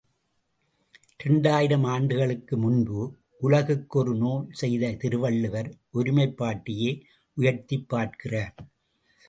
[1.23, 3.17] இரண்டாயிரம் ஆண்டுகளுக்கு முன்பு
[3.39, 7.01] உலகுக்கு ஒரு நூல் செய்த திருவள்ளுவர் ஒருமைப் பாட்டையே
[7.37, 8.55] உயர்த்திப் பார்க்கிறார்.